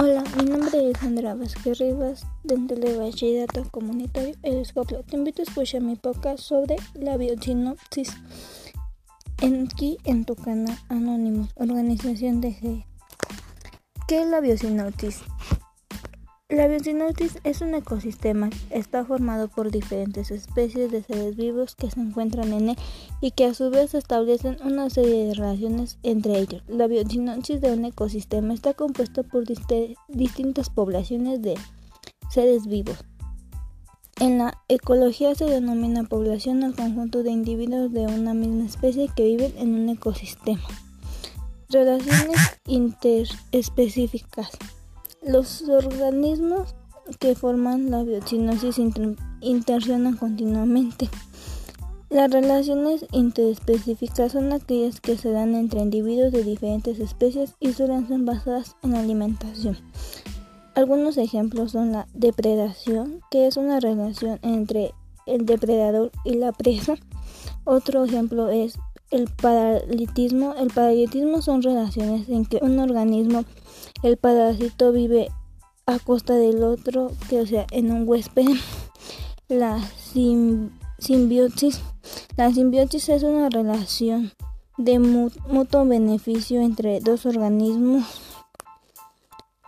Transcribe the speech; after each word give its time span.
Hola, 0.00 0.22
mi 0.36 0.44
nombre 0.48 0.90
es 0.90 0.98
Sandra 1.00 1.34
Vázquez 1.34 1.78
Rivas, 1.78 2.24
del 2.44 2.68
de 2.68 2.96
Bachillerato 2.96 3.68
Comunitario 3.68 4.36
El 4.44 4.58
Escoplo. 4.58 5.02
Te 5.02 5.16
invito 5.16 5.42
a 5.42 5.44
escuchar 5.44 5.80
mi 5.80 5.96
podcast 5.96 6.38
sobre 6.38 6.76
la 6.94 7.16
biosinopsis 7.16 8.12
aquí 9.38 9.98
en 10.04 10.24
tu 10.24 10.36
canal 10.36 10.78
Anónimos, 10.88 11.50
Organización 11.56 12.40
de 12.40 12.50
G. 12.50 12.86
¿Qué 14.06 14.22
es 14.22 14.28
la 14.28 14.40
biosinopsis? 14.40 15.20
La 16.50 16.66
biosinopsis 16.66 17.40
es 17.44 17.60
un 17.60 17.74
ecosistema. 17.74 18.48
Está 18.70 19.04
formado 19.04 19.48
por 19.48 19.70
diferentes 19.70 20.30
especies 20.30 20.90
de 20.90 21.02
seres 21.02 21.36
vivos 21.36 21.74
que 21.74 21.90
se 21.90 22.00
encuentran 22.00 22.54
en 22.54 22.70
él 22.70 22.78
y 23.20 23.32
que 23.32 23.44
a 23.44 23.52
su 23.52 23.68
vez 23.68 23.92
establecen 23.92 24.56
una 24.64 24.88
serie 24.88 25.26
de 25.26 25.34
relaciones 25.34 25.98
entre 26.02 26.38
ellos. 26.38 26.62
La 26.66 26.86
biosinopsis 26.86 27.60
de 27.60 27.74
un 27.74 27.84
ecosistema 27.84 28.54
está 28.54 28.72
compuesto 28.72 29.24
por 29.24 29.44
distintas 30.08 30.70
poblaciones 30.70 31.42
de 31.42 31.54
seres 32.30 32.66
vivos. 32.66 32.96
En 34.18 34.38
la 34.38 34.58
ecología 34.68 35.34
se 35.34 35.44
denomina 35.44 36.04
población 36.04 36.64
al 36.64 36.74
conjunto 36.74 37.22
de 37.22 37.30
individuos 37.30 37.92
de 37.92 38.06
una 38.06 38.32
misma 38.32 38.64
especie 38.64 39.10
que 39.14 39.24
viven 39.24 39.52
en 39.58 39.74
un 39.74 39.90
ecosistema. 39.90 40.66
Relaciones 41.68 42.38
interespecíficas. 42.66 44.48
Los 45.22 45.62
organismos 45.62 46.76
que 47.18 47.34
forman 47.34 47.90
la 47.90 48.04
biocinosis 48.04 48.78
interaccionan 49.40 50.16
continuamente. 50.16 51.08
Las 52.08 52.30
relaciones 52.30 53.04
interespecíficas 53.10 54.32
son 54.32 54.52
aquellas 54.52 55.00
que 55.00 55.18
se 55.18 55.30
dan 55.30 55.54
entre 55.54 55.80
individuos 55.80 56.32
de 56.32 56.44
diferentes 56.44 57.00
especies 57.00 57.54
y 57.58 57.72
suelen 57.72 58.06
ser 58.06 58.20
basadas 58.20 58.76
en 58.82 58.92
la 58.92 59.00
alimentación. 59.00 59.76
Algunos 60.74 61.18
ejemplos 61.18 61.72
son 61.72 61.92
la 61.92 62.06
depredación, 62.14 63.20
que 63.30 63.48
es 63.48 63.56
una 63.56 63.80
relación 63.80 64.38
entre 64.42 64.94
el 65.26 65.44
depredador 65.44 66.12
y 66.24 66.34
la 66.34 66.52
presa. 66.52 66.94
Otro 67.64 68.04
ejemplo 68.04 68.48
es 68.48 68.78
el 69.10 69.28
paralitismo. 69.30 70.54
El 70.54 70.68
paralitismo 70.68 71.42
son 71.42 71.62
relaciones 71.62 72.28
en 72.28 72.44
que 72.44 72.58
un 72.62 72.78
organismo 72.78 73.44
el 74.02 74.16
parásito 74.16 74.92
vive 74.92 75.28
a 75.86 75.98
costa 75.98 76.34
del 76.34 76.62
otro, 76.62 77.10
que 77.28 77.40
o 77.40 77.46
sea, 77.46 77.66
en 77.70 77.90
un 77.90 78.08
huésped. 78.08 78.46
La 79.48 79.80
simbiosis. 80.98 81.80
La 82.36 82.52
simbiosis 82.52 83.08
es 83.08 83.22
una 83.22 83.48
relación 83.48 84.32
de 84.76 84.98
mutuo 84.98 85.84
beneficio 85.86 86.60
entre 86.60 87.00
dos 87.00 87.24
organismos. 87.24 88.04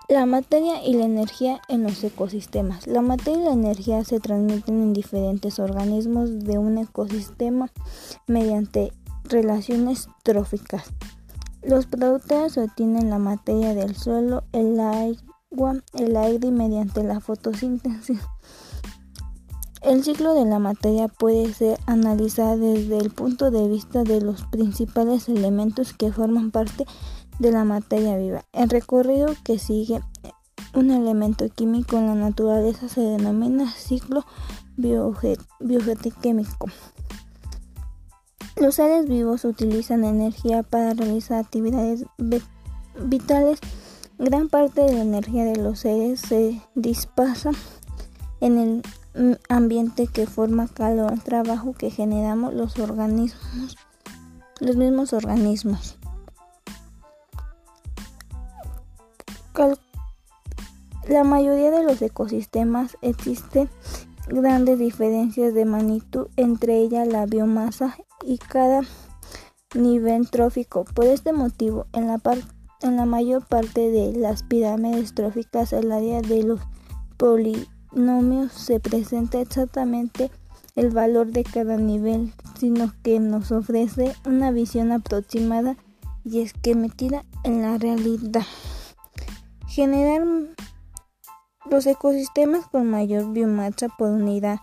La 0.08 0.26
materia 0.26 0.84
y 0.84 0.94
la 0.94 1.04
energía 1.04 1.62
en 1.68 1.84
los 1.84 2.02
ecosistemas. 2.04 2.86
La 2.86 3.00
materia 3.00 3.40
y 3.40 3.44
la 3.44 3.52
energía 3.52 4.04
se 4.04 4.20
transmiten 4.20 4.82
en 4.82 4.92
diferentes 4.92 5.58
organismos 5.58 6.40
de 6.40 6.58
un 6.58 6.78
ecosistema 6.78 7.70
mediante 8.26 8.92
relaciones 9.30 10.08
tróficas. 10.22 10.92
Los 11.62 11.86
productos 11.86 12.58
obtienen 12.58 13.10
la 13.10 13.18
materia 13.18 13.74
del 13.74 13.96
suelo, 13.96 14.44
el 14.52 14.78
agua, 14.80 15.76
el 15.94 16.16
aire 16.16 16.48
y 16.48 16.52
mediante 16.52 17.02
la 17.02 17.20
fotosíntesis. 17.20 18.20
El 19.82 20.04
ciclo 20.04 20.34
de 20.34 20.44
la 20.44 20.58
materia 20.58 21.08
puede 21.08 21.54
ser 21.54 21.78
analizado 21.86 22.58
desde 22.58 22.98
el 22.98 23.10
punto 23.10 23.50
de 23.50 23.66
vista 23.66 24.04
de 24.04 24.20
los 24.20 24.44
principales 24.44 25.28
elementos 25.28 25.94
que 25.94 26.12
forman 26.12 26.50
parte 26.50 26.84
de 27.38 27.50
la 27.50 27.64
materia 27.64 28.18
viva. 28.18 28.44
El 28.52 28.68
recorrido 28.68 29.34
que 29.42 29.58
sigue 29.58 30.02
un 30.74 30.90
elemento 30.90 31.48
químico 31.48 31.96
en 31.96 32.06
la 32.06 32.14
naturaleza 32.14 32.88
se 32.88 33.00
denomina 33.00 33.70
ciclo 33.70 34.24
biogeoquímico. 34.76 36.66
Los 38.60 38.74
seres 38.74 39.08
vivos 39.08 39.46
utilizan 39.46 40.04
energía 40.04 40.62
para 40.62 40.92
realizar 40.92 41.38
actividades 41.38 42.04
vitales. 42.98 43.58
Gran 44.18 44.50
parte 44.50 44.82
de 44.82 44.92
la 44.92 45.00
energía 45.00 45.46
de 45.46 45.56
los 45.56 45.78
seres 45.78 46.20
se 46.20 46.60
dispasa 46.74 47.52
en 48.42 48.82
el 49.14 49.38
ambiente 49.48 50.08
que 50.08 50.26
forma 50.26 50.68
calor, 50.68 51.18
trabajo 51.20 51.72
que 51.72 51.90
generamos 51.90 52.52
los 52.52 52.78
organismos, 52.78 53.78
los 54.60 54.76
mismos 54.76 55.14
organismos. 55.14 55.96
la 61.08 61.24
mayoría 61.24 61.70
de 61.70 61.82
los 61.82 62.00
ecosistemas 62.00 62.96
existen 63.02 63.68
grandes 64.30 64.78
diferencias 64.78 65.54
de 65.54 65.64
magnitud, 65.64 66.28
entre 66.36 66.78
ellas 66.78 67.06
la 67.08 67.26
biomasa 67.26 67.96
y 68.24 68.38
cada 68.38 68.82
nivel 69.74 70.30
trófico. 70.30 70.84
Por 70.84 71.06
este 71.06 71.32
motivo, 71.32 71.86
en 71.92 72.06
la, 72.06 72.20
en 72.82 72.96
la 72.96 73.06
mayor 73.06 73.46
parte 73.46 73.90
de 73.90 74.12
las 74.12 74.42
pirámides 74.42 75.14
tróficas, 75.14 75.72
el 75.72 75.92
área 75.92 76.22
de 76.22 76.44
los 76.44 76.60
polinomios 77.16 78.52
se 78.52 78.80
presenta 78.80 79.40
exactamente 79.40 80.30
el 80.76 80.90
valor 80.90 81.32
de 81.32 81.44
cada 81.44 81.76
nivel, 81.76 82.32
sino 82.58 82.92
que 83.02 83.18
nos 83.20 83.52
ofrece 83.52 84.14
una 84.24 84.50
visión 84.50 84.92
aproximada 84.92 85.76
y 86.24 86.40
esquemática 86.40 87.24
en 87.44 87.62
la 87.62 87.78
realidad. 87.78 88.46
Generar 89.66 90.22
los 91.70 91.86
ecosistemas 91.86 92.66
con 92.66 92.90
mayor 92.90 93.32
biomasa 93.32 93.88
por 93.88 94.10
unidad 94.10 94.60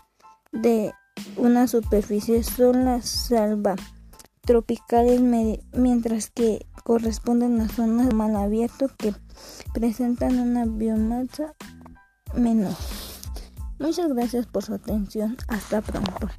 de 0.52 0.94
una 1.38 1.68
superficie 1.68 2.44
son 2.44 2.86
las 2.86 3.08
salva 3.08 3.76
tropicales, 4.42 5.22
mientras 5.74 6.30
que 6.30 6.66
corresponden 6.84 7.60
a 7.60 7.68
zonas 7.68 8.14
mal 8.14 8.36
abierto 8.36 8.90
que 8.98 9.14
presentan 9.74 10.40
una 10.40 10.66
biomasa 10.66 11.54
menor. 12.34 12.76
Muchas 13.80 14.08
gracias 14.14 14.46
por 14.48 14.64
su 14.64 14.74
atención. 14.74 15.38
Hasta 15.48 15.82
pronto. 15.82 16.30